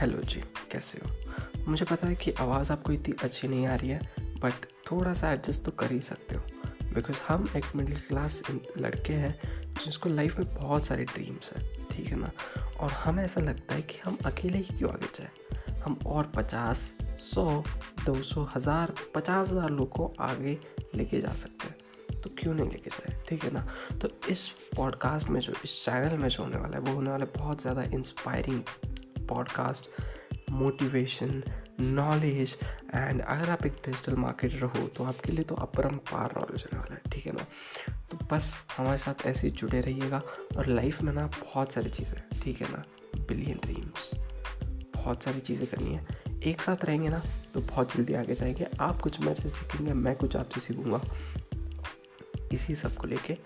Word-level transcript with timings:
Hello 0.00 0.22
जी, 0.22 0.40
कैसे 0.72 0.98
हो? 0.98 1.10
मुझे 1.68 1.84
पता 1.84 2.06
है 2.06 2.14
कि 2.14 2.30
आवाज़ 2.30 2.72
आपको 2.72 2.92
इतनी 2.92 3.14
अच्छी 3.24 3.48
नहीं 3.48 3.66
आ 3.66 3.74
रही 3.74 3.88
है 3.88 4.00
बट 4.40 4.66
थोड़ा 4.90 5.12
सा 5.12 5.30
एडजस्ट 5.32 5.64
तो 5.64 5.70
कर 5.70 5.92
ही 5.92 6.00
सकते 6.00 6.34
हो। 6.34 6.42
बिकॉज़ 6.94 7.16
हम 7.28 7.48
एक 7.56 7.64
मिडिल 7.76 7.96
क्लास 7.98 8.42
लड़के 8.78 9.12
हैं, 9.12 9.34
जिसको 9.84 10.08
लाइफ 10.08 10.38
में 10.38 10.54
बहुत 10.54 10.86
सारे 10.86 11.04
ड्रीम्स 11.04 11.52
हैं, 11.52 11.88
ठीक 11.90 12.06
है 12.06 12.16
ना? 12.16 12.30
और 12.80 12.90
हमें 12.92 13.24
ऐसा 13.24 13.40
लगता 13.40 13.74
है 13.74 13.82
कि 13.82 13.98
हम 14.04 14.18
अकेले 14.26 14.58
ही 14.58 14.78
क्यों 14.78 14.90
आगे 14.90 15.06
जाए? 15.06 15.30
हम 15.80 15.98
और 16.06 16.26
पचास, 16.26 16.92
सौ, 17.18 17.64
दो 18.06 18.22
सौ, 18.22 18.48
हज़ार, 18.56 18.94
पचास 19.14 19.50
हज़ार 19.50 19.70
लोग 19.70 19.88
को 19.88 20.14
आगे 20.20 20.58
लेके 20.94 21.20
जा 21.20 21.28
सकते 21.28 21.68
हैं। 21.68 22.20
तो 22.20 22.30
क्यों 22.38 22.54
नहीं 22.54 22.70
लेके 22.70 22.90
जाए, 22.90 23.16
ठीक 23.28 23.44
है 23.44 23.50
ना? 23.50 23.66
तो 24.02 24.08
इस 24.28 24.48
पॉडकास्ट 24.76 25.28
में 25.28 25.40
जो, 25.40 25.52
इस 25.64 25.84
चैनल 25.84 26.18
में 26.18 26.28
जो 26.28 26.42
होने 26.42 26.56
वाला 26.56 26.76
है, 26.76 26.82
वो 26.82 26.92
होने 26.92 27.10
वाला 27.10 27.24
है 27.24 27.32
बहुत 27.36 27.60
ज़्यादा 27.60 27.82
inspiring 27.82 28.62
podcast 29.28 29.88
motivation 30.50 31.42
knowledge 31.80 32.56
and 32.94 33.20
अगर 33.22 33.50
आप 33.50 33.66
एक 33.66 33.72
डिजिटल 33.72 34.14
मार्केटर 34.14 34.62
हो 34.62 34.86
तो 34.88 35.04
आपके 35.04 35.32
लिए 35.32 35.44
तो 35.44 35.54
अपरम्पार 35.54 36.34
नॉलेज 36.36 36.64
होने 36.64 36.78
वाला 36.78 36.94
है, 36.94 37.00
ठीक 37.12 37.26
है 37.26 37.32
ना? 37.32 37.46
तो 38.10 38.18
बस 38.32 38.52
हमारे 38.76 38.98
साथ 38.98 39.26
ऐसे 39.26 39.50
जुड़े 39.50 39.80
रहिएगा 39.80 40.22
और 40.56 40.66
लाइफ 40.66 41.02
में 41.02 41.12
ना 41.12 41.26
बहुत 41.26 41.72
सारी 41.72 41.90
चीज़ें, 41.90 42.22
ठीक 42.42 42.60
है 42.62 42.72
ना? 42.72 42.82
बिलियन 43.18 43.58
ड्रीम्स 43.64 44.10
बहुत 44.96 45.22
सारी 45.22 45.40
चीज़ें 45.40 45.66
करनी 45.66 45.94
है। 45.94 46.06
एक 46.42 46.62
साथ 46.62 46.84
रहेंगे 46.84 47.08
ना 47.08 47.22
तो 47.54 47.60
बहुत 47.60 47.94
जल्दी 47.96 48.14
आगे 48.14 48.34
जाएँगे। 48.34 48.66
आप 48.80 49.00
कुछ 49.00 49.20
मेरे 49.20 49.42
से 49.42 49.48
सीखेंगे, 49.48 49.92
मैं 49.92 50.14
कुछ 50.16 50.36
आपसे 50.36 50.60
सीखूँगा। 50.60 51.00
इसी 52.52 52.74
सबको 52.74 53.06
लेके 53.06 53.36